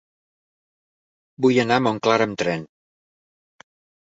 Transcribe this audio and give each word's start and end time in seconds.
Vull 1.47 1.59
anar 1.65 1.77
a 1.81 1.83
Montclar 1.89 2.17
amb 2.27 2.41
tren. 2.45 2.67